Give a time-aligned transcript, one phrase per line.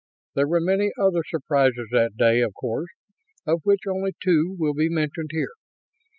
[0.33, 2.89] There were many other surprises that day, of course;
[3.45, 5.53] of which only two will be mentioned here.